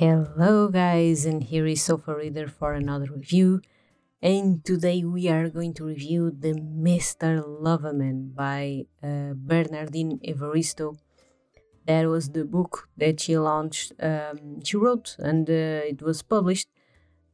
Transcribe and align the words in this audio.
Hello, 0.00 0.68
guys, 0.68 1.26
and 1.26 1.44
here 1.44 1.66
is 1.66 1.82
Sofa 1.82 2.16
Reader 2.16 2.48
for 2.48 2.72
another 2.72 3.08
review. 3.12 3.60
And 4.22 4.64
today 4.64 5.04
we 5.04 5.28
are 5.28 5.50
going 5.50 5.74
to 5.74 5.84
review 5.84 6.30
The 6.30 6.54
Mr. 6.54 7.44
Loverman 7.44 8.34
by 8.34 8.86
uh, 9.02 9.34
Bernardine 9.34 10.18
Evaristo. 10.26 10.96
That 11.86 12.06
was 12.06 12.30
the 12.30 12.46
book 12.46 12.88
that 12.96 13.20
she 13.20 13.36
launched, 13.36 13.92
um, 14.00 14.64
she 14.64 14.78
wrote, 14.78 15.16
and 15.18 15.46
uh, 15.50 15.92
it 15.92 16.00
was 16.00 16.22
published 16.22 16.68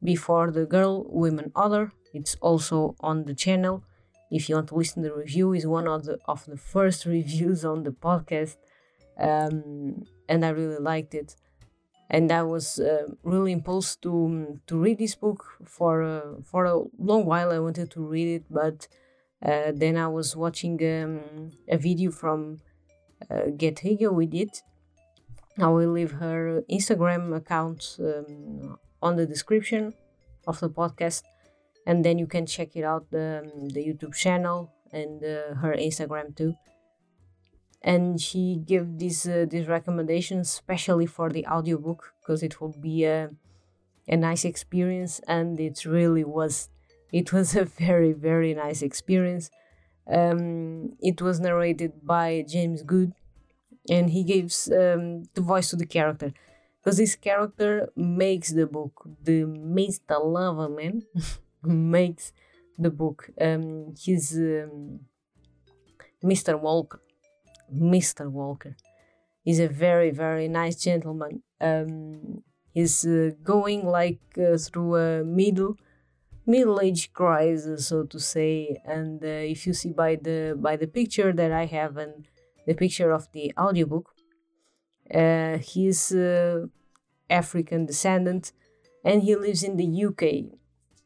before 0.03 0.51
The 0.51 0.65
Girl, 0.65 1.05
Women, 1.07 1.53
Other. 1.55 1.93
It's 2.13 2.35
also 2.41 2.97
on 2.99 3.23
the 3.23 3.33
channel. 3.33 3.85
If 4.29 4.49
you 4.49 4.55
want 4.55 4.67
to 4.67 4.75
listen 4.75 5.03
to 5.03 5.07
the 5.07 5.15
review, 5.15 5.53
is 5.53 5.65
one 5.65 5.87
of 5.87 6.03
the 6.03 6.17
of 6.25 6.43
the 6.45 6.57
first 6.57 7.05
reviews 7.17 7.63
on 7.63 7.83
the 7.83 7.91
podcast, 7.91 8.57
um, 9.17 10.03
and 10.27 10.43
I 10.43 10.49
really 10.49 10.81
liked 10.83 11.13
it 11.13 11.37
and 12.09 12.31
I 12.31 12.43
was 12.43 12.79
uh, 12.79 13.07
really 13.23 13.51
impulsed 13.51 14.01
to 14.03 14.59
to 14.67 14.77
read 14.77 14.97
this 14.97 15.15
book 15.15 15.43
for 15.65 16.03
uh, 16.03 16.41
for 16.43 16.65
a 16.65 16.83
long 16.97 17.25
while. 17.25 17.51
I 17.51 17.59
wanted 17.59 17.91
to 17.91 18.01
read 18.01 18.27
it, 18.27 18.45
but 18.49 18.87
uh, 19.45 19.71
then 19.73 19.97
I 19.97 20.07
was 20.07 20.35
watching 20.35 20.75
um, 20.83 21.51
a 21.67 21.77
video 21.77 22.11
from 22.11 22.59
uh, 23.29 23.51
Getting 23.57 23.97
Hygge 23.97 24.13
with 24.13 24.33
Lit. 24.33 24.63
I 25.59 25.67
will 25.67 25.91
leave 25.91 26.11
her 26.11 26.63
Instagram 26.69 27.35
account 27.35 27.97
um, 27.99 28.77
on 29.01 29.15
the 29.15 29.25
description 29.25 29.93
of 30.47 30.59
the 30.59 30.69
podcast, 30.69 31.23
and 31.85 32.05
then 32.05 32.17
you 32.19 32.27
can 32.27 32.45
check 32.45 32.75
it 32.75 32.83
out 32.83 33.11
the 33.11 33.43
um, 33.43 33.69
the 33.69 33.81
YouTube 33.85 34.15
channel 34.15 34.71
and 34.93 35.23
uh, 35.23 35.55
her 35.55 35.75
Instagram 35.75 36.35
too 36.35 36.55
and 37.81 38.19
she 38.19 38.61
gave 38.65 38.99
this 38.99 39.27
uh, 39.27 39.45
this 39.49 39.67
recommendation 39.67 40.39
especially 40.39 41.05
for 41.05 41.29
the 41.29 41.45
audiobook 41.47 42.13
because 42.19 42.43
it 42.43 42.59
will 42.59 42.75
be 42.79 43.05
a, 43.05 43.29
a 44.07 44.17
nice 44.17 44.45
experience 44.45 45.19
and 45.27 45.59
it 45.59 45.85
really 45.85 46.23
was 46.23 46.69
it 47.11 47.31
was 47.37 47.55
a 47.55 47.65
very 47.65 48.13
very 48.13 48.53
nice 48.53 48.81
experience. 48.81 49.49
Um, 50.09 50.95
it 51.01 51.21
was 51.21 51.39
narrated 51.39 51.93
by 52.03 52.45
james 52.47 52.81
good 52.81 53.13
and 53.89 54.09
he 54.09 54.23
gives 54.23 54.71
um, 54.71 55.23
the 55.33 55.41
voice 55.41 55.69
to 55.71 55.75
the 55.75 55.85
character. 55.85 56.33
Because 56.81 56.97
this 56.97 57.15
character 57.15 57.89
makes 57.95 58.51
the 58.51 58.65
book 58.65 59.03
the 59.23 59.43
mr 59.43 60.17
loverman 60.21 61.03
makes 61.63 62.31
the 62.77 62.89
book. 62.89 63.29
Um, 63.39 63.93
he's 63.99 64.37
um, 64.37 65.01
mr 66.23 66.59
walker 66.59 67.01
Mr. 67.73 68.29
Walker. 68.31 68.75
He's 69.43 69.59
a 69.59 69.67
very, 69.67 70.11
very 70.11 70.47
nice 70.47 70.75
gentleman. 70.75 71.43
Um, 71.61 72.43
he's 72.73 73.05
uh, 73.05 73.31
going 73.43 73.85
like 73.85 74.19
uh, 74.37 74.57
through 74.57 74.95
a 74.95 75.23
middle 75.23 75.77
middle 76.47 76.79
age 76.79 77.11
crisis, 77.13 77.87
so 77.87 78.03
to 78.03 78.19
say. 78.19 78.81
And 78.85 79.23
uh, 79.23 79.51
if 79.53 79.67
you 79.67 79.73
see 79.73 79.91
by 79.91 80.15
the 80.15 80.57
by 80.59 80.77
the 80.77 80.87
picture 80.87 81.33
that 81.33 81.51
I 81.51 81.65
have 81.65 81.97
and 81.97 82.27
the 82.65 82.73
picture 82.73 83.11
of 83.11 83.31
the 83.33 83.53
audiobook, 83.57 84.13
uh, 85.13 85.57
he's 85.57 86.11
uh, 86.11 86.65
African 87.29 87.85
descendant, 87.85 88.53
and 89.03 89.23
he 89.23 89.35
lives 89.35 89.63
in 89.63 89.77
the 89.77 90.05
UK. 90.05 90.57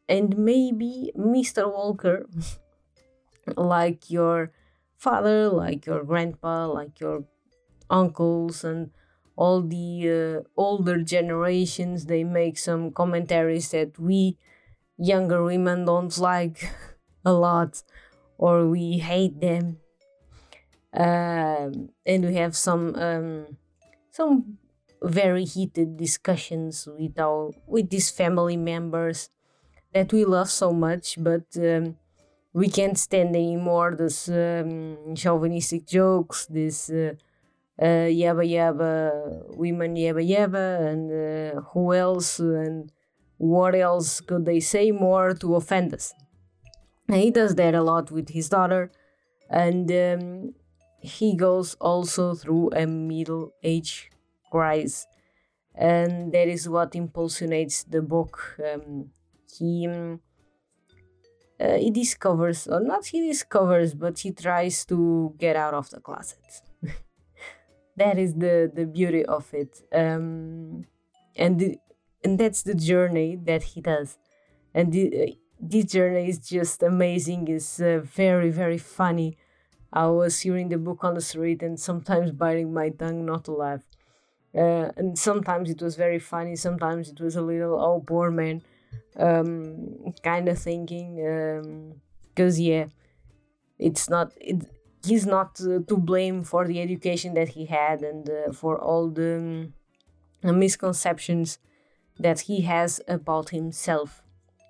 And 0.08 0.38
maybe 0.38 1.12
Mr. 1.18 1.72
Walker, 1.72 2.28
like 3.56 4.10
your 4.10 4.52
father, 5.02 5.50
like 5.50 5.86
your 5.86 6.04
grandpa, 6.04 6.68
like 6.68 7.00
your 7.00 7.26
uncles, 7.90 8.64
and 8.64 8.92
all 9.36 9.62
the 9.62 9.88
uh, 10.10 10.50
older 10.58 11.02
generations, 11.04 12.06
they 12.06 12.24
make 12.24 12.58
some 12.58 12.92
commentaries 12.92 13.72
that 13.72 14.00
we 14.00 14.38
younger 14.98 15.44
women 15.44 15.86
don't 15.86 16.18
like 16.20 16.72
a 17.26 17.34
lot 17.34 17.84
or 18.38 18.68
we 18.68 19.00
hate 19.00 19.42
them. 19.42 19.80
Um, 20.94 21.90
and 22.06 22.26
we 22.26 22.36
have 22.36 22.56
some 22.56 22.96
um, 22.96 23.58
some 24.12 24.58
very 25.02 25.46
heated 25.46 25.98
discussions 25.98 26.88
with 26.88 27.18
our 27.20 27.52
with 27.68 27.90
these 27.90 28.10
family 28.12 28.58
members 28.58 29.30
that 29.94 30.14
we 30.14 30.26
love 30.26 30.50
so 30.50 30.74
much, 30.74 31.18
but 31.24 31.46
um, 31.58 31.98
we 32.54 32.70
can't 32.70 32.98
stand 32.98 33.36
anymore 33.36 33.96
those 33.98 34.30
um, 34.30 35.16
chauvinistic 35.16 35.88
jokes, 35.88 36.46
this 36.48 36.90
uh, 36.90 37.14
uh, 37.80 38.08
yabba 38.12 38.46
yabba 38.46 39.56
women 39.56 39.96
yabba 39.96 40.28
yabba, 40.28 40.92
and 40.92 41.12
uh, 41.12 41.62
who 41.72 41.94
else 41.94 42.40
and 42.40 42.92
what 43.38 43.74
else 43.74 44.22
could 44.22 44.46
they 44.46 44.60
say 44.60 44.92
more 44.92 45.34
to 45.34 45.56
offend 45.56 45.94
us? 45.94 46.14
And 47.08 47.18
he 47.18 47.32
does 47.32 47.56
that 47.56 47.74
a 47.74 47.82
lot 47.82 48.12
with 48.12 48.30
his 48.30 48.50
daughter, 48.50 48.92
and 49.50 49.92
um, 49.92 50.54
he 51.00 51.36
goes 51.36 51.76
also 51.76 52.36
through 52.36 52.72
a 52.72 52.86
middle 52.86 53.54
age 53.64 54.12
crisis, 54.52 55.08
and 55.74 56.34
that 56.34 56.48
is 56.48 56.68
what 56.68 56.92
impulsionates 56.92 57.90
the 57.90 58.02
book. 58.02 58.58
Um, 58.64 59.10
he 59.58 59.88
um, 59.88 60.20
uh, 61.62 61.78
he 61.78 61.92
discovers, 61.92 62.68
or 62.68 62.80
not 62.80 63.06
he 63.06 63.28
discovers, 63.28 63.94
but 63.94 64.20
he 64.20 64.32
tries 64.32 64.86
to 64.86 65.36
get 65.38 65.56
out 65.56 65.74
of 65.74 65.90
the 65.92 66.00
closet. 66.00 66.40
that 67.98 68.18
is 68.18 68.34
the 68.34 68.72
the 68.74 68.86
beauty 68.86 69.24
of 69.26 69.54
it, 69.54 69.82
um, 69.94 70.86
and 71.36 71.60
the, 71.60 71.78
and 72.24 72.40
that's 72.40 72.64
the 72.64 72.74
journey 72.74 73.36
that 73.36 73.64
he 73.64 73.82
does, 73.82 74.18
and 74.74 74.92
the, 74.92 75.06
uh, 75.24 75.32
this 75.60 75.86
journey 75.86 76.30
is 76.30 76.40
just 76.40 76.82
amazing. 76.82 77.48
It's 77.48 77.80
uh, 77.80 78.02
very 78.04 78.50
very 78.50 78.80
funny. 78.80 79.38
I 79.94 80.08
was 80.08 80.40
hearing 80.40 80.70
the 80.70 80.78
book 80.78 81.04
on 81.04 81.16
the 81.16 81.22
street 81.22 81.62
and 81.62 81.78
sometimes 81.80 82.32
biting 82.32 82.74
my 82.74 82.90
tongue 82.90 83.26
not 83.26 83.44
to 83.46 83.52
laugh. 83.52 83.84
Uh, 84.56 84.90
and 84.96 85.20
sometimes 85.20 85.70
it 85.70 85.82
was 85.82 85.98
very 85.98 86.18
funny. 86.20 86.56
Sometimes 86.56 87.10
it 87.10 87.20
was 87.20 87.36
a 87.36 87.42
little 87.42 87.78
oh 87.80 88.00
poor 88.00 88.32
man 88.32 88.62
um, 89.18 90.14
kind 90.24 90.48
of 90.48 90.58
thinking 90.58 91.16
because 92.34 92.58
um, 92.58 92.64
yeah 92.64 92.86
it's 93.78 94.10
not 94.10 94.32
it, 94.40 94.66
he's 95.04 95.26
not 95.26 95.60
uh, 95.62 95.80
to 95.88 95.98
blame 95.98 96.44
for 96.44 96.66
the 96.66 96.80
education 96.80 97.34
that 97.34 97.50
he 97.50 97.66
had 97.66 98.02
and 98.02 98.30
uh, 98.30 98.52
for 98.52 98.80
all 98.80 99.10
the 99.10 99.72
um, 100.44 100.60
misconceptions 100.60 101.58
that 102.20 102.42
he 102.42 102.62
has 102.62 103.02
about 103.08 103.50
himself. 103.50 104.22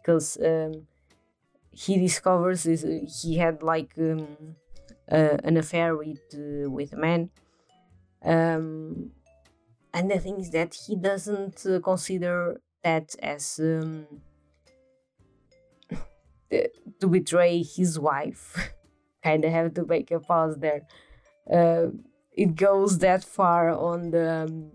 Because 0.01 0.37
um, 0.43 0.87
he 1.71 1.97
discovers 1.99 2.65
is, 2.65 2.83
uh, 2.83 2.99
he 3.21 3.37
had 3.37 3.61
like 3.61 3.91
um, 3.99 4.55
an 5.07 5.57
affair 5.57 5.95
with 5.95 6.21
uh, 6.33 6.69
with 6.69 6.93
a 6.93 6.97
man. 6.97 7.29
Um, 8.23 9.11
and 9.93 10.09
the 10.09 10.19
thing 10.19 10.39
is 10.39 10.51
that 10.51 10.75
he 10.87 10.95
doesn't 10.95 11.65
uh, 11.65 11.79
consider 11.81 12.61
that 12.83 13.15
as 13.21 13.59
um, 13.59 14.07
to 16.99 17.07
betray 17.07 17.63
his 17.63 17.99
wife. 17.99 18.71
kind 19.23 19.45
of 19.45 19.51
have 19.51 19.73
to 19.75 19.85
make 19.85 20.11
a 20.11 20.19
pause 20.19 20.57
there. 20.57 20.81
Uh, 21.51 21.91
it 22.33 22.55
goes 22.55 22.99
that 22.99 23.23
far 23.23 23.69
on 23.69 24.11
the 24.11 24.45
um, 24.45 24.71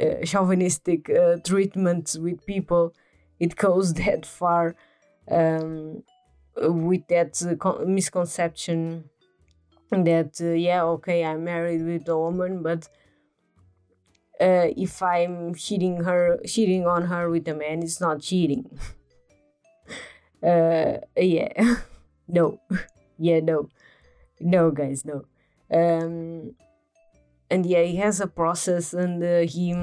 uh, 0.00 0.24
chauvinistic 0.24 1.10
uh, 1.10 1.36
treatment 1.44 2.16
with 2.20 2.44
people. 2.46 2.94
It 3.40 3.56
goes 3.56 3.94
that 4.04 4.26
far 4.26 4.76
um, 5.30 6.02
with 6.56 7.06
that 7.08 7.42
uh, 7.42 7.84
misconception 7.84 9.10
that 9.90 10.38
uh, 10.40 10.52
yeah, 10.52 10.82
okay, 10.84 11.24
I'm 11.24 11.44
married 11.44 11.84
with 11.84 12.08
a 12.08 12.18
woman, 12.18 12.62
but 12.62 12.88
uh, 14.40 14.70
if 14.76 15.02
I'm 15.02 15.54
cheating 15.54 16.04
her, 16.04 16.38
cheating 16.46 16.86
on 16.86 17.06
her 17.06 17.28
with 17.28 17.48
a 17.48 17.54
man, 17.54 17.82
it's 17.82 18.00
not 18.00 18.20
cheating. 18.20 18.78
uh, 20.42 20.98
yeah, 21.16 21.76
no, 22.28 22.60
yeah, 23.18 23.40
no, 23.40 23.68
no, 24.40 24.70
guys, 24.70 25.04
no. 25.04 25.24
Um, 25.70 26.54
and 27.50 27.66
yeah, 27.66 27.82
he 27.82 27.96
has 27.96 28.20
a 28.20 28.26
process, 28.26 28.94
and 28.94 29.22
uh, 29.22 29.40
he 29.40 29.74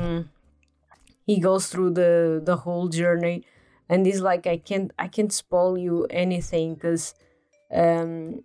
he 1.26 1.40
goes 1.40 1.68
through 1.68 1.92
the 1.92 2.42
the 2.44 2.58
whole 2.58 2.88
journey, 2.88 3.46
and 3.90 4.06
he's 4.06 4.22
like, 4.22 4.48
I 4.48 4.58
can't, 4.58 4.92
I 4.98 5.08
can't 5.08 5.34
spoil 5.34 5.78
you 5.78 6.06
anything, 6.10 6.76
cause 6.76 7.14
um, 7.74 8.44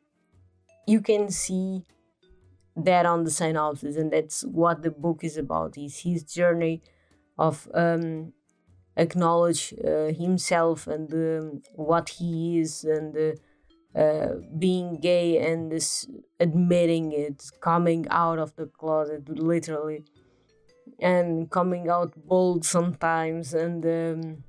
you 0.86 1.00
can 1.00 1.30
see 1.30 1.84
that 2.76 3.06
on 3.06 3.24
the 3.24 3.30
synopsis, 3.30 3.96
and 3.96 4.12
that's 4.12 4.42
what 4.44 4.82
the 4.82 4.90
book 4.90 5.24
is 5.24 5.36
about. 5.36 5.76
Is 5.78 6.00
his 6.00 6.24
journey 6.24 6.82
of 7.38 7.68
um, 7.74 8.32
acknowledge 8.96 9.74
uh, 9.84 10.12
himself 10.12 10.86
and 10.86 11.12
um, 11.14 11.62
what 11.74 12.10
he 12.10 12.60
is 12.60 12.84
and 12.84 13.16
uh, 13.16 13.98
uh, 13.98 14.34
being 14.58 15.00
gay 15.00 15.38
and 15.38 15.72
admitting 16.38 17.12
it, 17.12 17.44
coming 17.60 18.06
out 18.10 18.38
of 18.38 18.54
the 18.56 18.66
closet, 18.66 19.28
literally. 19.28 20.04
and 21.00 21.50
coming 21.50 21.88
out 21.88 22.12
bold 22.26 22.64
sometimes 22.64 23.54
and 23.54 23.84
um, 23.84 24.44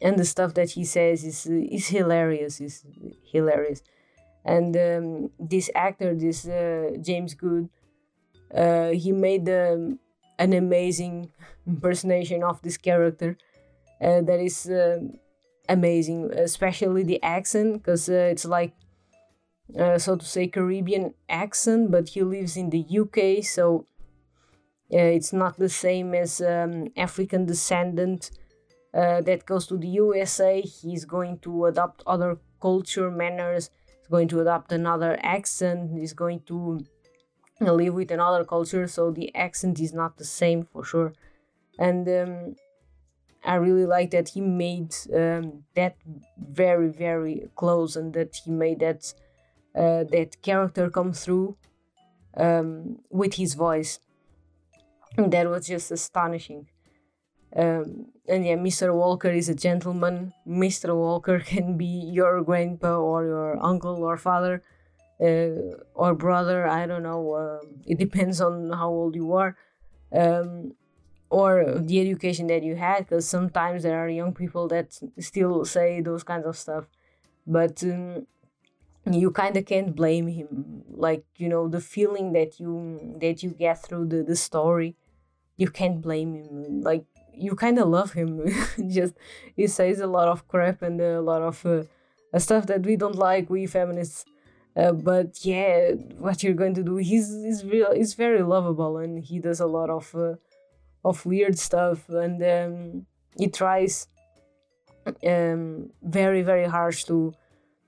and 0.00 0.18
the 0.18 0.24
stuff 0.24 0.54
that 0.54 0.70
he 0.70 0.84
says 0.84 1.24
is 1.24 1.46
is 1.46 1.88
hilarious 1.88 2.60
is 2.60 2.84
hilarious 3.32 3.82
and 4.44 4.76
um, 4.76 5.30
this 5.38 5.70
actor 5.74 6.14
this 6.14 6.46
uh, 6.46 6.90
james 7.00 7.34
good 7.34 7.68
uh, 8.54 8.90
he 8.90 9.12
made 9.12 9.48
um, 9.48 9.98
an 10.38 10.52
amazing 10.52 11.30
impersonation 11.66 12.42
of 12.42 12.60
this 12.60 12.76
character. 12.76 13.38
Uh, 14.00 14.20
that 14.20 14.40
is 14.40 14.68
uh, 14.68 14.98
amazing 15.68 16.30
especially 16.32 17.04
the 17.04 17.22
accent 17.22 17.74
because 17.74 18.08
uh, 18.08 18.28
it's 18.32 18.44
like 18.44 18.74
uh, 19.78 19.96
so 19.96 20.16
to 20.16 20.24
say 20.24 20.48
caribbean 20.48 21.14
accent 21.28 21.90
but 21.90 22.08
he 22.08 22.22
lives 22.22 22.56
in 22.56 22.70
the 22.70 22.84
uk 22.98 23.44
so 23.44 23.86
it's 24.90 25.32
not 25.32 25.56
the 25.56 25.68
same 25.68 26.14
as 26.14 26.40
um, 26.40 26.88
african 26.96 27.46
descendant 27.46 28.32
uh, 28.94 29.22
that 29.22 29.46
goes 29.46 29.66
to 29.66 29.76
the 29.76 29.88
USA, 29.88 30.60
he's 30.60 31.04
going 31.04 31.38
to 31.38 31.66
adopt 31.66 32.02
other 32.06 32.38
culture 32.60 33.10
manners, 33.10 33.70
going 34.10 34.28
to 34.28 34.40
adopt 34.40 34.72
another 34.72 35.18
accent, 35.22 35.90
he's 35.98 36.12
going 36.12 36.40
to 36.46 36.84
live 37.60 37.94
with 37.94 38.10
another 38.10 38.44
culture, 38.44 38.86
so 38.86 39.10
the 39.10 39.34
accent 39.34 39.80
is 39.80 39.92
not 39.92 40.16
the 40.16 40.24
same 40.24 40.64
for 40.64 40.84
sure. 40.84 41.12
And 41.78 42.08
um, 42.08 42.56
I 43.44 43.54
really 43.56 43.86
like 43.86 44.10
that 44.10 44.30
he 44.30 44.40
made 44.40 44.94
um, 45.14 45.64
that 45.74 45.96
very, 46.38 46.88
very 46.88 47.48
close 47.56 47.96
and 47.96 48.12
that 48.14 48.36
he 48.44 48.50
made 48.50 48.80
that 48.80 49.14
uh, 49.74 50.04
that 50.04 50.36
character 50.42 50.90
come 50.90 51.12
through 51.12 51.56
um, 52.36 52.98
with 53.10 53.34
his 53.34 53.54
voice. 53.54 53.98
And 55.16 55.32
that 55.32 55.48
was 55.48 55.66
just 55.66 55.90
astonishing. 55.90 56.68
Um, 57.54 58.06
and 58.28 58.46
yeah, 58.46 58.56
Mr. 58.56 58.94
Walker 58.94 59.30
is 59.30 59.48
a 59.48 59.54
gentleman. 59.54 60.32
Mr. 60.46 60.94
Walker 60.94 61.40
can 61.52 61.76
be 61.76 61.86
your 61.86 62.42
grandpa 62.42 62.96
or 62.96 63.24
your 63.24 63.64
uncle 63.64 64.02
or 64.04 64.16
father 64.16 64.62
uh, 65.20 65.76
or 65.94 66.14
brother. 66.14 66.66
I 66.66 66.86
don't 66.86 67.02
know. 67.02 67.32
Uh, 67.32 67.66
it 67.86 67.98
depends 67.98 68.40
on 68.40 68.70
how 68.70 68.88
old 68.88 69.14
you 69.14 69.32
are. 69.32 69.56
Um, 70.12 70.74
or 71.30 71.78
the 71.78 71.98
education 72.00 72.46
that 72.48 72.62
you 72.62 72.76
had, 72.76 72.98
because 73.08 73.26
sometimes 73.26 73.84
there 73.84 73.98
are 73.98 74.08
young 74.08 74.34
people 74.34 74.68
that 74.68 74.98
still 75.18 75.64
say 75.64 76.02
those 76.02 76.22
kinds 76.22 76.44
of 76.44 76.58
stuff. 76.58 76.84
But 77.46 77.82
um, 77.84 78.26
you 79.10 79.30
kind 79.30 79.56
of 79.56 79.64
can't 79.66 79.96
blame 79.96 80.28
him. 80.28 80.84
Like, 80.90 81.24
you 81.36 81.48
know, 81.48 81.68
the 81.68 81.80
feeling 81.80 82.32
that 82.32 82.60
you 82.60 83.16
that 83.20 83.42
you 83.42 83.50
get 83.50 83.82
through 83.82 84.06
the, 84.08 84.22
the 84.22 84.36
story, 84.36 84.94
you 85.56 85.68
can't 85.68 86.02
blame 86.02 86.34
him. 86.34 86.82
Like, 86.82 87.06
you 87.34 87.54
kind 87.54 87.78
of 87.78 87.88
love 87.88 88.12
him. 88.12 88.46
Just 88.88 89.14
he 89.56 89.66
says 89.66 90.00
a 90.00 90.06
lot 90.06 90.28
of 90.28 90.46
crap 90.48 90.82
and 90.82 91.00
a 91.00 91.20
lot 91.20 91.42
of 91.42 91.64
uh, 91.66 92.38
stuff 92.38 92.66
that 92.66 92.84
we 92.84 92.96
don't 92.96 93.16
like, 93.16 93.50
we 93.50 93.66
feminists. 93.66 94.24
Uh, 94.74 94.92
but 94.92 95.44
yeah, 95.44 95.92
what 96.18 96.42
you're 96.42 96.54
going 96.54 96.74
to 96.74 96.82
do? 96.82 96.96
He's 96.96 97.28
he's 97.44 97.64
real. 97.64 97.92
He's 97.94 98.14
very 98.14 98.42
lovable, 98.42 98.96
and 98.98 99.22
he 99.22 99.38
does 99.38 99.60
a 99.60 99.66
lot 99.66 99.90
of 99.90 100.14
uh, 100.14 100.34
of 101.04 101.26
weird 101.26 101.58
stuff, 101.58 102.08
and 102.08 102.42
um, 102.42 103.06
he 103.36 103.48
tries 103.48 104.08
um, 105.26 105.90
very 106.02 106.42
very 106.42 106.64
harsh 106.64 107.04
to 107.04 107.34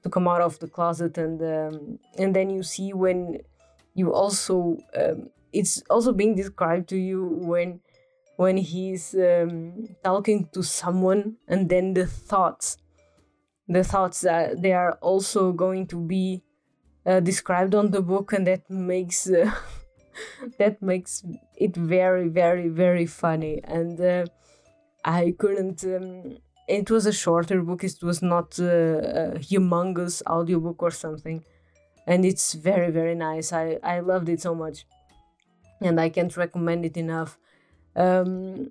to 0.02 0.11
come 0.11 0.29
out 0.29 0.43
of 0.43 0.58
the 0.58 0.69
closet, 0.69 1.17
and 1.17 1.40
um, 1.40 1.99
and 2.19 2.37
then 2.37 2.50
you 2.50 2.62
see 2.62 2.93
when 2.93 3.38
you 3.94 4.12
also 4.12 4.76
um, 4.94 5.31
it's 5.55 5.82
also 5.88 6.12
being 6.12 6.35
described 6.35 6.88
to 6.90 6.97
you 6.97 7.25
when 7.25 7.81
when 8.37 8.57
he's 8.57 9.15
um, 9.15 9.89
talking 10.03 10.49
to 10.53 10.63
someone 10.63 11.37
and 11.49 11.69
then 11.69 11.95
the 11.95 12.07
thoughts 12.07 12.79
the 13.69 13.85
thoughts 13.85 14.21
that 14.21 14.61
they 14.61 14.73
are 14.73 14.93
also 15.01 15.53
going 15.53 15.87
to 15.87 15.97
be 15.97 16.43
uh, 17.07 17.21
described 17.21 17.75
on 17.75 17.91
the 17.91 18.03
book 18.03 18.33
and 18.33 18.47
that 18.47 18.69
makes 18.69 19.29
uh, 19.29 19.51
that 20.59 20.81
makes 20.83 21.25
it 21.57 21.75
very 21.77 22.29
very 22.29 22.69
very 22.69 23.07
funny. 23.07 23.61
And 23.65 24.01
uh, 24.01 24.27
i 25.05 25.35
couldn't 25.39 25.85
um, 25.85 26.39
it 26.67 26.91
was 26.91 27.05
a 27.05 27.13
shorter 27.13 27.61
book. 27.61 27.85
It 27.85 28.03
was 28.03 28.23
not 28.23 28.59
uh, 28.59 28.65
a 28.65 29.39
humongous 29.39 30.23
audiobook 30.27 30.83
or 30.83 30.91
something. 30.91 31.45
And 32.07 32.25
it's 32.25 32.55
very 32.55 32.91
very 32.91 33.15
nice. 33.15 33.53
I 33.53 33.79
i 33.83 34.01
loved 34.01 34.29
it 34.29 34.41
so 34.43 34.55
much. 34.55 34.87
And 35.81 36.01
i 36.01 36.09
can't 36.11 36.37
recommend 36.37 36.85
it 36.85 36.97
enough 36.97 37.39
um, 37.96 38.70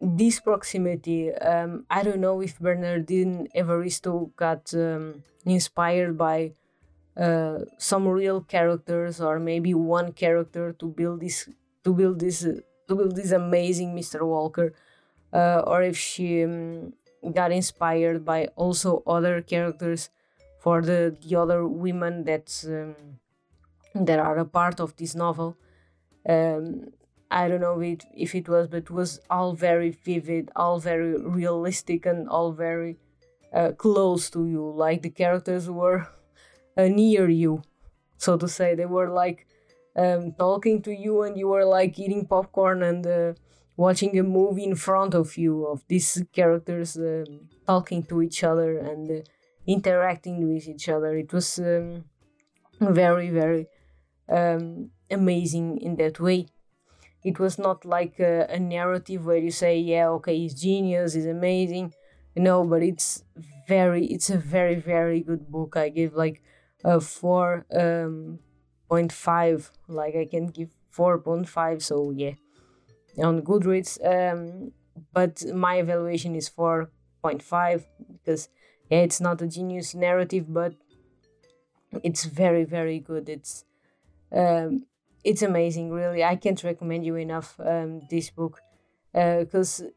this 0.00 0.40
proximity, 0.40 1.32
um, 1.34 1.84
I 1.90 2.02
don't 2.02 2.20
know 2.20 2.40
if 2.40 2.58
Bernardine 2.58 3.48
Evaristo 3.54 4.34
got 4.36 4.72
um, 4.74 5.22
inspired 5.44 6.16
by 6.16 6.52
uh, 7.16 7.58
some 7.78 8.08
real 8.08 8.40
characters 8.40 9.20
or 9.20 9.38
maybe 9.38 9.74
one 9.74 10.12
character 10.12 10.72
to 10.72 10.86
build 10.86 11.20
this 11.20 11.48
to 11.84 11.92
build 11.92 12.20
this 12.20 12.44
uh, 12.44 12.60
to 12.88 12.94
build 12.94 13.16
this 13.16 13.32
amazing 13.32 13.94
Mr. 13.94 14.22
Walker, 14.26 14.72
uh, 15.32 15.62
or 15.66 15.82
if 15.82 15.98
she 15.98 16.44
um, 16.44 16.92
got 17.34 17.52
inspired 17.52 18.24
by 18.24 18.46
also 18.56 19.02
other 19.06 19.42
characters 19.42 20.08
for 20.58 20.80
the 20.80 21.16
the 21.20 21.36
other 21.36 21.66
women 21.66 22.24
that 22.24 22.48
um, 22.66 23.18
that 23.94 24.18
are 24.18 24.38
a 24.38 24.44
part 24.44 24.80
of 24.80 24.96
this 24.96 25.14
novel. 25.14 25.56
Um, 26.28 26.92
I 27.30 27.46
don't 27.46 27.60
know 27.60 27.80
if, 27.80 28.34
it 28.34 28.48
was, 28.48 28.66
but 28.66 28.78
it 28.78 28.90
was 28.90 29.20
all 29.30 29.52
very 29.54 29.90
vivid, 29.90 30.50
all 30.56 30.80
very 30.80 31.16
realistic, 31.16 32.04
and 32.04 32.28
all 32.28 32.52
very 32.52 32.96
uh, 33.54 33.70
close 33.72 34.28
to 34.30 34.46
you. 34.46 34.68
Like 34.68 35.02
the 35.02 35.10
characters 35.10 35.70
were 35.70 36.08
uh, 36.76 36.88
near 36.88 37.28
you, 37.28 37.62
so 38.18 38.36
to 38.36 38.48
say. 38.48 38.74
They 38.74 38.86
were 38.86 39.08
like 39.10 39.46
um, 39.94 40.32
talking 40.32 40.82
to 40.82 40.92
you, 40.92 41.22
and 41.22 41.38
you 41.38 41.46
were 41.48 41.64
like 41.64 41.98
eating 42.00 42.26
popcorn 42.26 42.82
and 42.82 43.06
uh, 43.06 43.34
watching 43.76 44.18
a 44.18 44.24
movie 44.24 44.64
in 44.64 44.74
front 44.74 45.14
of 45.14 45.36
you 45.38 45.66
of 45.66 45.84
these 45.86 46.24
characters 46.32 46.96
um, 46.96 47.48
talking 47.64 48.02
to 48.04 48.22
each 48.22 48.42
other 48.42 48.76
and 48.78 49.08
uh, 49.08 49.22
interacting 49.68 50.52
with 50.52 50.66
each 50.66 50.88
other. 50.88 51.16
It 51.16 51.32
was 51.32 51.60
um, 51.60 52.06
very, 52.80 53.30
very 53.30 53.68
um, 54.28 54.90
amazing 55.08 55.78
in 55.80 55.94
that 55.96 56.18
way 56.18 56.48
it 57.22 57.38
was 57.38 57.58
not 57.58 57.84
like 57.84 58.18
a, 58.18 58.46
a, 58.48 58.58
narrative 58.58 59.26
where 59.26 59.36
you 59.36 59.50
say 59.50 59.78
yeah 59.78 60.08
okay 60.08 60.36
he's 60.36 60.54
genius 60.54 61.14
he's 61.14 61.26
amazing. 61.26 61.92
No 62.36 62.64
but 62.64 62.82
it's 62.82 63.24
very 63.68 64.06
it's 64.06 64.30
a 64.30 64.38
very 64.38 64.76
very 64.76 65.20
good 65.20 65.50
book. 65.50 65.76
I 65.76 65.88
give 65.88 66.14
like 66.14 66.42
a 66.84 66.96
4.5 66.96 68.04
um, 68.06 68.38
like 69.88 70.14
i 70.16 70.24
can 70.24 70.46
give 70.46 70.70
4.5 70.96 71.82
so 71.82 72.10
yeah 72.10 72.32
on 73.18 73.42
goodreads. 73.42 73.98
Um 74.04 74.72
but 75.12 75.44
my 75.54 75.76
evaluation 75.76 76.34
is 76.34 76.48
4.5 76.48 77.84
because 78.12 78.48
yeah 78.90 78.98
it's 78.98 79.20
not 79.20 79.42
a 79.42 79.46
genius 79.46 79.94
narrative 79.94 80.46
but 80.48 80.74
it's 82.02 82.24
very 82.24 82.64
very 82.64 82.98
good. 82.98 83.28
It's 83.28 83.64
um 84.32 84.86
it's 85.24 85.42
amazing, 85.42 85.90
really. 85.90 86.24
I 86.24 86.36
can't 86.36 86.62
recommend 86.64 87.04
you 87.04 87.16
enough 87.16 87.58
um, 87.60 88.02
this 88.10 88.30
book 88.30 88.60
because 89.12 89.80
uh, 89.80 89.88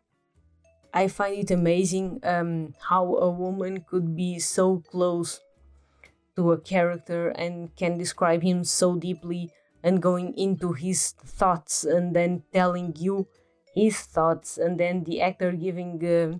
I 0.93 1.07
find 1.07 1.37
it 1.37 1.51
amazing 1.51 2.19
um, 2.23 2.73
how 2.89 3.15
a 3.15 3.29
woman 3.29 3.85
could 3.87 4.15
be 4.15 4.39
so 4.39 4.83
close 4.91 5.39
to 6.35 6.51
a 6.51 6.59
character 6.59 7.29
and 7.29 7.75
can 7.75 7.97
describe 7.97 8.41
him 8.41 8.63
so 8.63 8.95
deeply 8.95 9.51
and 9.83 10.01
going 10.01 10.33
into 10.37 10.73
his 10.73 11.11
thoughts 11.11 11.83
and 11.83 12.15
then 12.15 12.43
telling 12.53 12.93
you 12.97 13.27
his 13.75 13.99
thoughts 13.99 14.57
and 14.57 14.79
then 14.79 15.03
the 15.03 15.21
actor 15.21 15.51
giving 15.51 16.03
uh, 16.05 16.37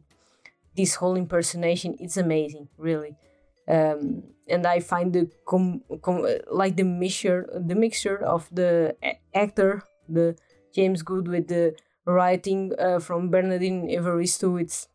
this 0.75 0.95
whole 0.95 1.15
impersonation. 1.15 1.95
It's 1.99 2.17
amazing, 2.17 2.69
really 2.77 3.17
um, 3.67 4.23
and 4.47 4.67
I 4.67 4.79
find 4.79 5.13
the 5.13 5.29
com, 5.45 5.81
com, 6.01 6.25
like 6.51 6.75
the 6.75 6.83
mixture 6.83 7.49
the 7.53 7.75
mixture 7.75 8.17
of 8.17 8.49
the 8.51 8.95
actor 9.33 9.83
the 10.09 10.35
James 10.73 11.01
Good 11.01 11.27
with 11.27 11.47
the 11.47 11.75
writing 12.05 12.73
uh, 12.77 12.99
from 12.99 13.29
Bernardine 13.29 13.87
Evaristo 13.87 14.59
it's 14.59 14.87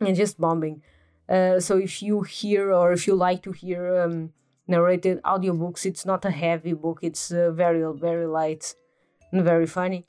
and 0.00 0.16
just 0.16 0.40
bombing. 0.40 0.82
Uh, 1.28 1.60
so 1.60 1.76
if 1.76 2.02
you 2.02 2.22
hear 2.22 2.72
or 2.72 2.92
if 2.92 3.06
you 3.06 3.14
like 3.14 3.42
to 3.42 3.52
hear 3.52 4.00
um, 4.00 4.32
narrated 4.66 5.20
audiobooks, 5.22 5.84
it's 5.84 6.06
not 6.06 6.24
a 6.24 6.30
heavy 6.30 6.72
book. 6.72 7.00
It's 7.02 7.30
uh, 7.30 7.50
very 7.52 7.84
very 7.94 8.26
light 8.26 8.74
and 9.30 9.44
very 9.44 9.66
funny. 9.66 10.06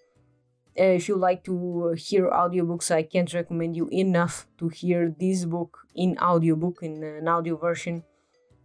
Uh, 0.79 0.95
if 0.95 1.09
you 1.09 1.15
like 1.15 1.43
to 1.43 1.93
hear 1.98 2.29
audiobooks, 2.29 2.89
I 2.91 3.03
can't 3.03 3.33
recommend 3.33 3.75
you 3.75 3.89
enough 3.91 4.48
to 4.59 4.69
hear 4.69 5.13
this 5.19 5.45
book 5.45 5.79
in 5.93 6.17
audiobook 6.17 6.79
in 6.81 7.03
an 7.03 7.27
audio 7.27 7.57
version. 7.57 8.03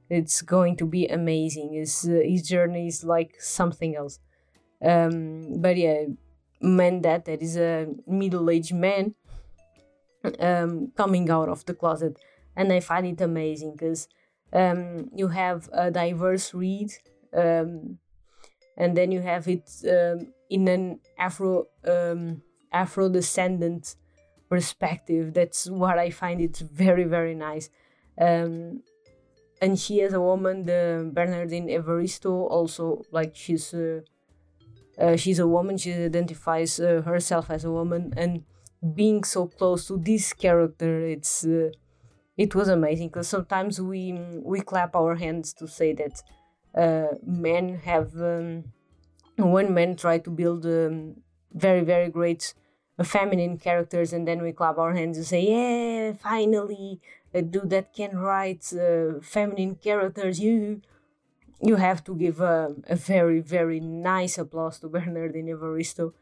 It's 0.08 0.42
going 0.42 0.76
to 0.76 0.86
be 0.86 1.08
amazing. 1.08 1.72
His 1.72 2.08
uh, 2.08 2.20
his 2.22 2.46
journey 2.46 2.86
is 2.86 3.04
like 3.04 3.40
something 3.40 3.96
else. 3.96 4.20
Um, 4.80 5.60
but 5.60 5.76
yeah, 5.76 6.04
man 6.64 7.02
that 7.02 7.24
that 7.26 7.42
is 7.42 7.56
a 7.56 7.86
middle-aged 8.06 8.74
man 8.74 9.14
um, 10.40 10.92
coming 10.96 11.30
out 11.30 11.48
of 11.48 11.64
the 11.66 11.74
closet 11.74 12.18
and 12.56 12.72
i 12.72 12.80
find 12.80 13.06
it 13.06 13.20
amazing 13.20 13.72
because 13.72 14.08
um, 14.52 15.10
you 15.14 15.28
have 15.28 15.68
a 15.72 15.90
diverse 15.90 16.54
read 16.54 16.90
um, 17.36 17.98
and 18.76 18.96
then 18.96 19.12
you 19.12 19.20
have 19.20 19.46
it 19.48 19.68
um, 19.90 20.32
in 20.50 20.68
an 20.68 21.00
afro 21.18 21.66
um, 21.86 22.42
afro 22.72 23.08
descendant 23.08 23.96
perspective. 24.48 25.34
That's 25.34 25.68
what 25.70 25.98
i 25.98 26.10
find 26.10 26.40
it 26.40 26.58
very 26.58 27.04
very 27.04 27.34
nice. 27.34 27.70
Um, 28.18 28.82
and 29.60 29.78
she 29.78 30.02
as 30.02 30.12
a 30.12 30.20
woman 30.20 30.64
the 30.64 31.10
bernardine 31.12 31.68
evaristo 31.68 32.48
also 32.50 33.02
like 33.10 33.34
she's 33.34 33.72
uh, 33.72 34.00
uh, 34.98 35.16
she's 35.16 35.38
a 35.38 35.46
woman. 35.46 35.76
She 35.76 35.92
identifies 35.92 36.78
uh, 36.78 37.02
herself 37.04 37.50
as 37.50 37.64
a 37.64 37.70
woman. 37.70 38.12
And 38.16 38.44
being 38.94 39.24
so 39.24 39.46
close 39.46 39.86
to 39.86 39.96
this 39.96 40.32
character 40.32 41.00
it's 41.00 41.44
uh, 41.44 41.70
it 42.36 42.54
was 42.54 42.68
amazing. 42.68 43.08
Because 43.08 43.28
sometimes 43.28 43.80
we 43.80 44.12
we 44.42 44.60
clap 44.60 44.94
our 44.94 45.16
hands 45.16 45.52
to 45.54 45.66
say 45.66 45.94
that 45.94 46.22
uh, 46.76 47.16
men 47.24 47.80
have 47.84 48.14
um, 48.16 48.64
when 49.36 49.74
men 49.74 49.96
try 49.96 50.18
to 50.18 50.30
build 50.30 50.64
um, 50.66 51.16
very 51.52 51.82
very 51.82 52.08
great 52.08 52.54
uh, 52.98 53.04
feminine 53.04 53.58
characters 53.58 54.12
and 54.12 54.26
then 54.26 54.42
we 54.42 54.52
clap 54.52 54.78
our 54.78 54.94
hands 54.94 55.16
and 55.16 55.26
say 55.26 55.42
yeah 55.42 56.12
finally 56.12 57.00
a 57.32 57.42
dude 57.42 57.70
that 57.70 57.92
can 57.92 58.16
write 58.16 58.72
uh, 58.72 59.20
feminine 59.20 59.74
characters 59.74 60.40
you 60.40 60.80
you 61.60 61.76
have 61.76 62.04
to 62.04 62.14
give 62.14 62.40
a, 62.40 62.74
a 62.86 62.96
very 62.96 63.40
very 63.40 63.80
nice 63.80 64.38
applause 64.38 64.78
to 64.78 64.88
Bernardine 64.94 65.48
Evaristo 65.48 66.12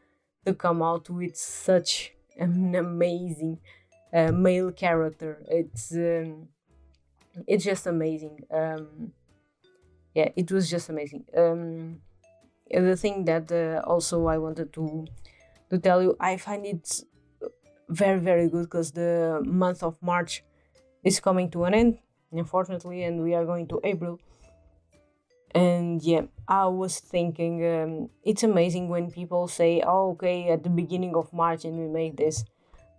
to 0.45 0.53
come 0.53 0.81
out 0.81 1.09
with 1.09 1.35
such 1.35 2.13
an 2.37 2.75
amazing 2.75 3.59
uh, 4.13 4.31
male 4.31 4.71
character. 4.71 5.43
It's 5.49 5.93
um, 5.93 6.49
it's 7.47 7.63
just 7.63 7.87
amazing. 7.87 8.45
Um, 8.51 9.13
yeah, 10.13 10.29
it 10.35 10.51
was 10.51 10.69
just 10.69 10.89
amazing. 10.89 11.25
Um, 11.35 12.01
the 12.71 12.95
thing 12.95 13.25
that 13.25 13.51
uh, 13.51 13.81
also 13.87 14.27
I 14.27 14.37
wanted 14.37 14.73
to 14.73 15.05
to 15.69 15.79
tell 15.79 16.01
you, 16.01 16.15
I 16.19 16.37
find 16.37 16.65
it 16.65 17.01
very 17.89 18.19
very 18.19 18.49
good 18.49 18.65
because 18.65 18.91
the 18.91 19.41
month 19.45 19.83
of 19.83 19.95
March 20.01 20.43
is 21.03 21.19
coming 21.19 21.49
to 21.51 21.65
an 21.65 21.73
end, 21.73 21.99
unfortunately, 22.31 23.03
and 23.03 23.23
we 23.23 23.33
are 23.35 23.45
going 23.45 23.67
to 23.67 23.79
April. 23.83 24.19
And 25.55 26.01
yeah, 26.01 26.23
I 26.47 26.65
was 26.65 26.99
thinking 26.99 27.63
um, 27.65 28.09
it's 28.23 28.43
amazing 28.43 28.89
when 28.89 29.11
people 29.11 29.47
say, 29.47 29.83
"Oh, 29.85 30.11
okay, 30.11 30.49
at 30.49 30.63
the 30.63 30.69
beginning 30.69 31.15
of 31.15 31.31
March, 31.33 31.65
and 31.65 31.77
we 31.77 31.87
make 31.87 32.17
this." 32.17 32.45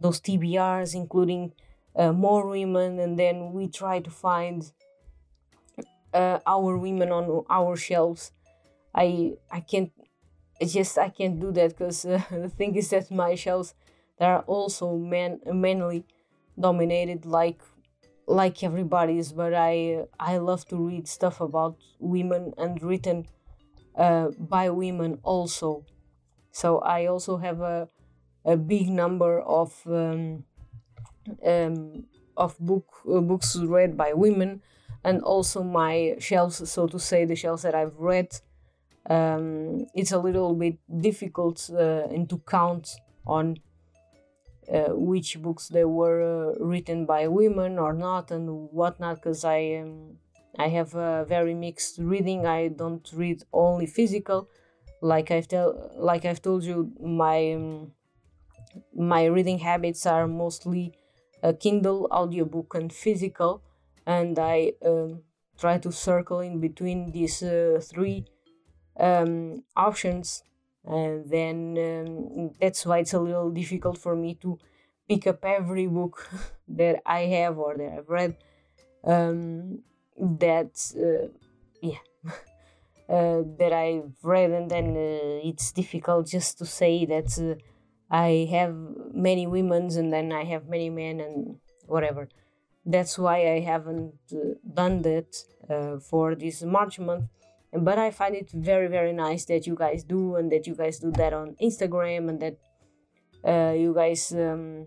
those 0.01 0.21
TBRs, 0.21 0.95
including 0.95 1.53
uh, 1.97 2.13
more 2.13 2.47
women, 2.49 2.99
and 2.99 3.19
then 3.19 3.53
we 3.53 3.69
try 3.69 4.01
to 4.01 4.11
find 4.11 4.71
uh, 6.13 6.39
our 6.47 6.77
women 6.77 7.11
on 7.11 7.45
our 7.49 7.77
shelves. 7.77 8.33
I 8.95 9.35
I 9.51 9.61
can't 9.61 9.93
it's 10.61 10.73
just 10.73 10.99
I 10.99 11.09
can't 11.09 11.41
do 11.41 11.53
that 11.53 11.71
because 11.71 12.05
uh, 12.05 12.23
the 12.31 12.49
thing 12.49 12.77
is 12.77 12.91
that 12.91 13.11
my 13.11 13.35
shelves 13.35 13.75
they 14.19 14.27
are 14.27 14.43
also 14.43 14.97
men 14.97 15.41
mainly 15.47 16.05
dominated 16.59 17.27
like 17.27 17.61
like 18.27 18.63
everybody's, 18.63 19.33
but 19.33 19.55
I 19.55 20.05
I 20.19 20.39
love 20.39 20.67
to 20.69 20.77
read 20.77 21.09
stuff 21.09 21.41
about 21.41 21.77
women 21.99 22.55
and 22.57 22.83
written 22.83 23.27
uh, 23.97 24.29
by 24.39 24.71
women 24.71 25.19
also. 25.23 25.85
So 26.53 26.79
I 26.79 27.07
also 27.07 27.39
have 27.39 27.61
a 27.61 27.89
a 28.45 28.57
big 28.57 28.89
number 28.89 29.41
of 29.41 29.75
um, 29.87 30.45
um, 31.47 32.05
of 32.37 32.59
book 32.59 32.87
uh, 33.09 33.21
books 33.21 33.57
read 33.57 33.97
by 33.97 34.13
women, 34.13 34.63
and 35.05 35.23
also 35.23 35.63
my 35.63 36.17
shelves, 36.19 36.69
so 36.71 36.87
to 36.87 36.99
say, 36.99 37.25
the 37.25 37.37
shelves 37.37 37.63
that 37.63 37.75
I've 37.75 37.97
read. 37.99 38.41
Um, 39.09 39.87
it's 39.95 40.13
a 40.13 40.19
little 40.19 40.55
bit 40.55 40.79
difficult 41.01 41.71
uh, 41.73 42.07
and 42.11 42.29
to 42.31 42.39
count 42.47 42.89
on 43.27 43.59
uh, 44.73 44.95
which 44.95 45.41
books 45.43 45.69
they 45.69 45.85
were 45.85 46.23
uh, 46.23 46.65
written 46.65 47.05
by 47.05 47.29
women 47.29 47.79
or 47.79 47.93
not 47.93 48.31
and 48.31 48.71
whatnot 48.71 49.17
because 49.17 49.45
I 49.45 49.81
um, 49.83 50.17
I 50.59 50.69
have 50.69 50.95
a 50.95 51.27
very 51.29 51.53
mixed 51.53 51.99
reading. 51.99 52.47
I 52.47 52.69
don't 52.69 53.07
read 53.13 53.43
only 53.53 53.87
physical, 53.87 54.49
like 55.03 55.31
I've 55.31 55.49
tell 55.49 55.91
like 55.97 56.25
I've 56.25 56.41
told 56.41 56.65
you. 56.65 56.93
My 56.99 57.53
um, 57.53 57.93
my 58.95 59.25
reading 59.27 59.59
habits 59.59 60.07
are 60.07 60.27
mostly 60.27 60.95
Kindle 61.61 62.09
audiobook 62.11 62.75
and 62.75 62.91
physical, 62.91 63.63
and 64.07 64.39
I 64.39 64.73
um, 64.85 65.23
try 65.59 65.77
to 65.79 65.93
circle 65.93 66.41
in 66.41 66.59
between 66.59 67.13
these 67.13 67.43
uh, 67.43 67.81
three 67.83 68.25
um, 68.99 69.63
options. 69.77 70.43
And 70.85 71.31
then 71.31 71.77
um, 71.79 72.51
that's 72.61 72.85
why 72.85 72.99
it's 72.99 73.15
a 73.15 73.21
little 73.21 73.51
difficult 73.51 73.99
for 73.99 74.15
me 74.15 74.35
to 74.43 74.59
pick 75.09 75.27
up 75.27 75.45
every 75.45 75.87
book 75.87 76.29
that 76.69 77.03
I 77.07 77.21
have 77.21 77.59
or 77.59 77.77
that 77.77 77.99
I've 77.99 78.09
read. 78.09 78.37
Um, 79.05 79.81
that 80.19 80.73
uh, 80.97 81.29
yeah. 81.83 81.99
Uh, 83.07 83.43
that 83.59 83.71
I've 83.71 84.15
read, 84.23 84.51
and 84.51 84.71
then 84.71 84.97
uh, 84.97 85.47
it's 85.47 85.73
difficult 85.73 86.27
just 86.27 86.57
to 86.57 86.65
say 86.65 87.05
that 87.05 87.39
uh, 87.39 87.61
I 88.11 88.49
have 88.51 88.75
many 89.13 89.47
women's 89.47 89.97
and 89.97 90.11
then 90.11 90.33
I 90.33 90.45
have 90.45 90.69
many 90.69 90.89
men 90.89 91.21
and 91.21 91.59
whatever. 91.87 92.31
That's 92.87 93.19
why 93.19 93.53
I 93.53 93.61
haven't 93.61 94.15
uh, 94.33 94.55
done 94.73 95.03
that 95.03 95.37
for 96.09 96.35
this 96.35 96.63
March 96.63 96.99
month. 96.99 97.27
But 97.77 97.99
I 97.99 98.11
find 98.11 98.35
it 98.37 98.51
very, 98.51 98.89
very 98.89 99.13
nice 99.13 99.45
that 99.47 99.67
you 99.67 99.75
guys 99.75 100.05
do 100.05 100.37
and 100.37 100.51
that 100.53 100.67
you 100.67 100.75
guys 100.75 100.99
do 100.99 101.11
that 101.13 101.33
on 101.33 101.57
Instagram 101.61 102.29
and 102.29 102.41
that 102.41 102.57
uh, 103.45 103.73
you 103.73 103.93
guys 103.93 104.33
um, 104.33 104.87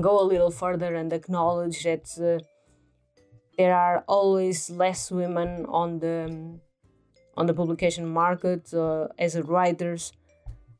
go 0.00 0.20
a 0.20 0.26
little 0.26 0.50
further 0.50 0.94
and 0.94 1.12
acknowledge 1.12 1.84
that 1.84 2.06
uh, 2.18 2.42
there 3.56 3.74
are 3.74 4.04
always 4.08 4.68
less 4.68 5.10
women 5.10 5.64
on 5.66 6.00
the 6.00 6.58
on 7.36 7.46
the 7.46 7.54
publication 7.54 8.06
market 8.08 8.72
uh, 8.72 9.08
as 9.18 9.38
writers 9.40 10.12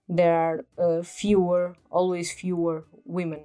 there 0.09 0.35
are 0.35 0.65
uh, 0.79 1.03
fewer, 1.03 1.77
always 1.91 2.33
fewer 2.33 2.85
women, 3.05 3.45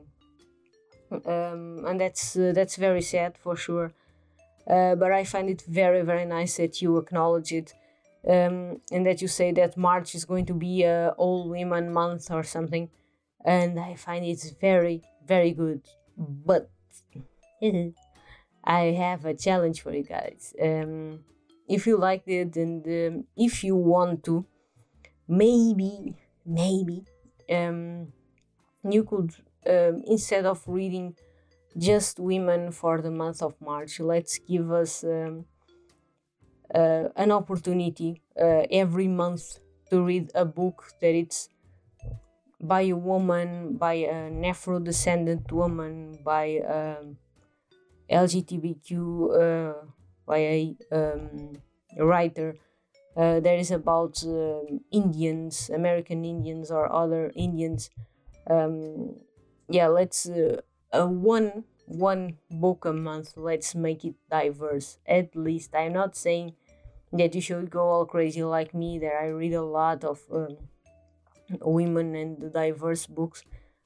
um, 1.11 1.83
and 1.85 1.99
that's 1.99 2.35
uh, 2.35 2.51
that's 2.53 2.75
very 2.75 3.01
sad 3.01 3.37
for 3.37 3.55
sure. 3.55 3.93
Uh, 4.67 4.95
but 4.95 5.11
I 5.11 5.23
find 5.23 5.49
it 5.49 5.63
very 5.63 6.01
very 6.01 6.25
nice 6.25 6.57
that 6.57 6.81
you 6.81 6.97
acknowledge 6.97 7.51
it, 7.51 7.73
um, 8.27 8.81
and 8.91 9.05
that 9.05 9.21
you 9.21 9.27
say 9.27 9.51
that 9.53 9.77
March 9.77 10.15
is 10.15 10.25
going 10.25 10.45
to 10.45 10.53
be 10.53 10.83
a 10.83 11.09
all 11.17 11.49
women 11.49 11.91
month 11.91 12.31
or 12.31 12.43
something, 12.43 12.89
and 13.43 13.79
I 13.79 13.95
find 13.95 14.25
it 14.25 14.43
very 14.59 15.01
very 15.25 15.51
good. 15.51 15.81
But 16.17 16.69
I 18.63 18.81
have 18.83 19.25
a 19.25 19.33
challenge 19.33 19.81
for 19.81 19.91
you 19.93 20.03
guys. 20.03 20.53
Um, 20.61 21.23
if 21.67 21.87
you 21.87 21.97
liked 21.97 22.27
it 22.27 22.55
and 22.57 22.85
um, 22.85 23.23
if 23.35 23.63
you 23.63 23.75
want 23.75 24.23
to, 24.25 24.45
maybe 25.27 26.15
maybe 26.45 27.05
um, 27.49 28.11
you 28.83 29.03
could 29.03 29.33
um, 29.67 30.03
instead 30.05 30.45
of 30.45 30.63
reading 30.67 31.15
just 31.77 32.19
women 32.19 32.71
for 32.71 33.01
the 33.01 33.11
month 33.11 33.41
of 33.41 33.53
march 33.61 33.99
let's 33.99 34.39
give 34.39 34.71
us 34.71 35.03
um, 35.03 35.45
uh, 36.73 37.09
an 37.15 37.31
opportunity 37.31 38.21
uh, 38.39 38.63
every 38.71 39.07
month 39.07 39.59
to 39.89 40.01
read 40.01 40.31
a 40.35 40.45
book 40.45 40.91
that 41.01 41.13
it's 41.13 41.49
by 42.61 42.81
a 42.81 42.95
woman 42.95 43.75
by 43.77 43.93
an 43.93 44.45
afro-descendant 44.45 45.51
woman 45.51 46.19
by 46.23 46.61
a 46.67 46.95
lgbtq 48.09 48.91
uh, 49.41 49.85
by 50.25 50.37
a 50.37 50.75
um, 50.91 51.53
writer 51.97 52.55
uh, 53.17 53.39
that 53.41 53.59
is 53.59 53.71
about 53.71 54.23
um, 54.25 54.79
Indians, 54.91 55.69
American 55.73 56.23
Indians, 56.23 56.71
or 56.71 56.91
other 56.91 57.31
Indians. 57.35 57.89
Um, 58.49 59.15
yeah, 59.69 59.87
let's 59.87 60.29
uh, 60.93 61.07
one 61.07 61.65
one 61.85 62.37
book 62.49 62.85
a 62.85 62.93
month. 62.93 63.33
Let's 63.37 63.75
make 63.75 64.05
it 64.05 64.15
diverse. 64.29 64.97
At 65.05 65.35
least 65.35 65.75
I'm 65.75 65.93
not 65.93 66.15
saying 66.15 66.55
that 67.13 67.35
you 67.35 67.41
should 67.41 67.69
go 67.69 67.81
all 67.89 68.05
crazy 68.05 68.43
like 68.43 68.73
me. 68.73 68.99
That 68.99 69.15
I 69.21 69.27
read 69.27 69.53
a 69.53 69.63
lot 69.63 70.03
of 70.03 70.21
um, 70.31 70.57
women 71.61 72.15
and 72.15 72.53
diverse 72.53 73.05
books. 73.07 73.43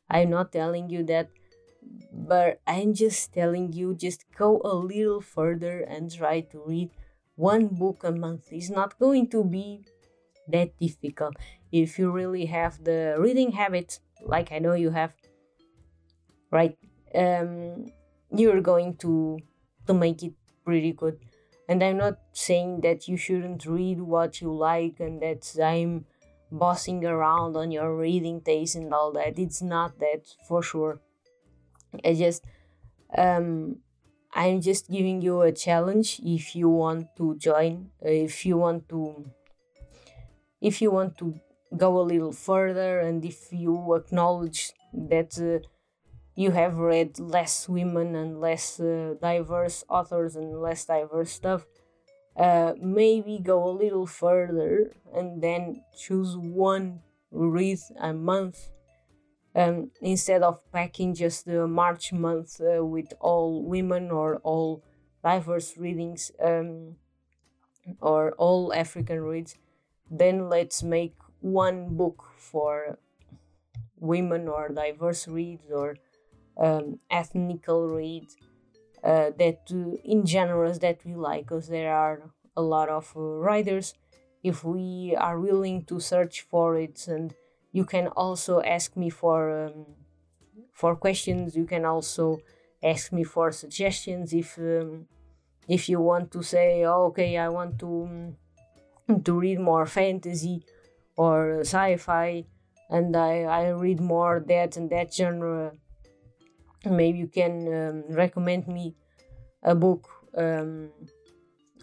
I'm 0.10 0.30
not 0.30 0.52
telling 0.52 0.90
you 0.90 1.04
that, 1.06 1.30
but 2.12 2.62
I'm 2.68 2.94
just 2.94 3.34
telling 3.34 3.74
you 3.74 3.96
just 3.96 4.26
go 4.38 4.62
a 4.64 4.74
little 4.76 5.22
further 5.22 5.82
and 5.82 6.12
try 6.14 6.42
to 6.52 6.64
read 6.66 6.92
one 7.36 7.68
book 7.68 8.04
a 8.04 8.12
month 8.12 8.54
is 8.54 8.70
not 8.70 8.98
going 9.00 9.30
to 9.30 9.44
be 9.44 9.84
that 10.48 10.78
difficult. 10.80 11.36
If 11.72 12.00
you 12.00 12.12
really 12.12 12.46
have 12.46 12.84
the 12.84 13.16
reading 13.20 13.54
habit, 13.54 14.00
like 14.22 14.52
I 14.52 14.60
know 14.60 14.74
you 14.74 14.92
have, 14.92 15.14
right? 16.52 16.78
Um, 17.16 17.92
you're 18.32 18.62
going 18.62 18.98
to 18.98 19.40
to 19.88 19.94
make 19.94 20.24
it 20.24 20.34
pretty 20.64 20.94
good. 20.94 21.20
And 21.68 21.84
I'm 21.84 21.98
not 21.98 22.20
saying 22.34 22.82
that 22.82 23.08
you 23.08 23.18
shouldn't 23.18 23.66
read 23.66 24.02
what 24.02 24.42
you 24.42 24.54
like 24.54 25.00
and 25.00 25.22
that 25.22 25.44
I'm 25.64 26.06
bossing 26.52 27.06
around 27.06 27.56
on 27.56 27.72
your 27.72 27.96
reading 27.96 28.42
taste 28.42 28.76
and 28.76 28.94
all 28.94 29.12
that. 29.14 29.40
It's 29.40 29.62
not 29.62 30.00
that 30.00 30.24
for 30.48 30.62
sure. 30.62 31.00
I 32.04 32.14
just 32.14 32.44
um 33.18 33.78
I'm 34.34 34.60
just 34.62 34.92
giving 34.92 35.22
you 35.22 35.42
a 35.42 35.52
challenge 35.52 36.20
if 36.22 36.56
you 36.56 36.70
want 36.70 37.16
to 37.18 37.36
join, 37.38 37.92
if 38.02 38.46
you 38.46 38.58
want 38.58 38.90
to 38.90 39.26
if 40.62 40.82
you 40.82 40.92
want 40.92 41.18
to 41.20 41.40
go 41.76 42.00
a 42.00 42.02
little 42.02 42.32
further 42.32 43.00
and 43.00 43.24
if 43.26 43.52
you 43.52 43.96
acknowledge 43.96 44.72
that 44.94 45.38
uh, 45.40 45.66
you 46.36 46.52
have 46.52 46.78
read 46.78 47.20
less 47.20 47.68
women 47.70 48.16
and 48.16 48.40
less 48.42 48.80
uh, 48.80 49.16
diverse 49.22 49.84
authors 49.90 50.36
and 50.36 50.62
less 50.62 50.86
diverse 50.86 51.32
stuff 51.32 51.66
uh, 52.38 52.74
maybe 52.82 53.40
go 53.40 53.68
a 53.68 53.72
little 53.72 54.06
further 54.06 54.92
and 55.14 55.42
then 55.42 55.82
choose 55.98 56.36
one 56.38 57.00
read 57.32 57.80
a 58.00 58.14
month 58.14 58.70
um, 59.56 59.92
instead 60.02 60.44
of 60.44 60.60
packing 60.72 61.14
just 61.14 61.46
the 61.46 61.68
march 61.68 62.12
month 62.12 62.60
uh, 62.62 62.84
with 62.86 63.14
all 63.20 63.64
women 63.64 64.12
or 64.12 64.38
all 64.38 64.84
diverse 65.24 65.78
readings 65.78 66.32
um, 66.44 66.96
or 68.02 68.32
all 68.34 68.74
african 68.74 69.22
reads. 69.22 69.56
Then 70.10 70.50
let's 70.50 70.84
make 70.84 71.16
one 71.40 71.96
book 71.96 72.26
for 72.38 73.00
women 73.98 74.48
or 74.48 74.70
diverse 74.70 75.28
reads 75.28 75.72
or 75.72 75.98
um, 76.58 77.00
ethnical 77.10 77.88
reads 77.88 78.36
uh, 79.04 79.32
that 79.38 79.62
uh, 79.72 79.98
in 80.04 80.26
genres 80.26 80.80
that 80.80 81.00
we 81.06 81.16
like 81.16 81.46
because 81.46 81.68
there 81.68 81.94
are 81.94 82.32
a 82.58 82.62
lot 82.62 82.90
of 82.90 83.12
uh, 83.16 83.20
writers 83.20 83.94
if 84.44 84.64
we 84.64 85.16
are 85.18 85.40
willing 85.40 85.84
to 85.86 86.00
search 86.00 86.42
for 86.42 86.78
it 86.78 87.08
and 87.08 87.34
you 87.72 87.84
can 87.84 88.08
also 88.08 88.62
ask 88.62 88.96
me 88.96 89.10
for 89.10 89.66
um, 89.66 89.86
for 90.74 90.96
questions 90.96 91.56
you 91.56 91.66
can 91.66 91.86
also 91.86 92.40
ask 92.84 93.12
me 93.12 93.24
for 93.24 93.52
suggestions 93.52 94.34
if 94.34 94.58
um, 94.58 95.08
if 95.68 95.90
you 95.90 96.00
want 96.00 96.32
to 96.32 96.42
say 96.42 96.84
oh, 96.86 97.06
okay 97.06 97.38
i 97.38 97.50
want 97.50 97.78
to 97.80 98.36
um, 99.10 99.22
to 99.24 99.40
read 99.40 99.60
more 99.60 99.86
fantasy 99.86 100.64
or 101.16 101.62
sci-fi 101.62 102.46
and 102.90 103.16
I, 103.16 103.42
I 103.42 103.70
read 103.70 104.00
more 104.00 104.44
that 104.48 104.78
and 104.78 104.90
that 104.90 105.14
genre 105.14 105.74
maybe 106.92 107.20
you 107.20 107.28
can 107.28 107.54
um, 107.74 108.04
recommend 108.16 108.68
me 108.68 108.96
a 109.64 109.76
book 109.76 110.10
um, 110.38 110.92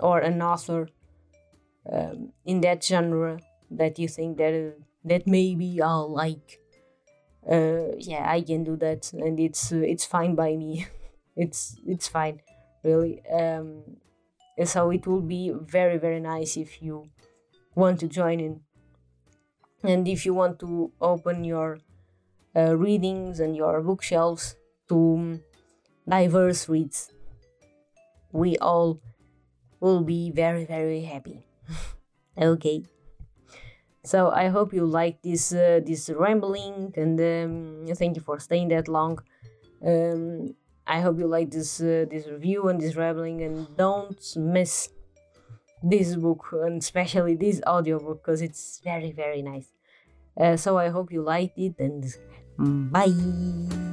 or 0.01 0.21
an 0.21 0.43
author 0.43 0.89
um, 1.91 2.33
in 2.45 2.61
that 2.61 2.85
genre 2.85 3.39
that 3.71 3.99
you 3.99 4.09
think 4.09 4.39
that 4.39 4.55
uh, 4.55 4.81
that 5.05 5.27
maybe 5.27 5.81
I'll 5.83 6.13
like. 6.13 6.59
Uh, 7.51 7.97
yeah 7.99 8.25
I 8.31 8.41
can 8.43 8.63
do 8.63 8.77
that 8.77 9.13
and 9.13 9.41
it's 9.41 9.73
uh, 9.73 9.77
it's 9.77 10.05
fine 10.05 10.35
by 10.35 10.57
me. 10.57 10.87
It's 11.37 11.77
it's 11.87 12.09
fine 12.09 12.43
really. 12.85 13.23
Um, 13.27 13.97
so 14.65 14.91
it 14.91 15.07
will 15.07 15.23
be 15.23 15.53
very 15.55 15.99
very 15.99 16.21
nice 16.21 16.57
if 16.57 16.83
you 16.83 17.11
want 17.75 18.01
to 18.01 18.09
join 18.09 18.41
in. 18.41 18.63
And 19.85 20.07
if 20.09 20.25
you 20.27 20.35
want 20.35 20.59
to 20.61 20.93
open 21.01 21.45
your 21.45 21.79
uh, 22.57 22.77
readings 22.77 23.41
and 23.41 23.57
your 23.57 23.81
bookshelves 23.83 24.57
to 24.89 25.41
diverse 26.09 26.69
reads. 26.69 27.11
We 28.33 28.57
all 28.59 29.01
will 29.81 30.03
be 30.03 30.31
very 30.31 30.65
very 30.65 31.03
happy. 31.03 31.47
Okay. 32.39 32.83
So 34.05 34.31
i 34.31 34.49
hope 34.49 34.73
you 34.73 34.87
like 34.87 35.21
this 35.23 35.53
uh, 35.53 35.81
this 35.85 36.09
rambling 36.09 36.95
and 36.97 37.21
um, 37.21 37.95
thank 37.95 38.17
you 38.17 38.23
for 38.23 38.41
staying 38.41 38.69
that 38.69 38.89
long. 38.89 39.19
Um, 39.87 40.55
i 40.87 41.01
hope 41.01 41.19
you 41.19 41.27
like 41.27 41.51
this 41.51 41.81
uh, 41.81 42.07
this 42.11 42.27
review 42.27 42.69
and 42.69 42.81
this 42.81 42.97
rambling 42.97 43.43
and 43.43 43.69
don't 43.77 44.25
miss 44.37 44.89
this 45.83 46.17
book 46.17 46.47
and 46.65 46.81
especially 46.81 47.37
this 47.37 47.61
audiobook 47.67 48.23
because 48.23 48.41
it's 48.41 48.81
very 48.83 49.13
very 49.13 49.43
nice. 49.43 49.69
Uh, 50.41 50.57
so 50.57 50.79
i 50.79 50.89
hope 50.89 51.13
you 51.13 51.23
liked 51.23 51.59
it 51.59 51.75
and 51.79 52.03
bye 52.91 53.92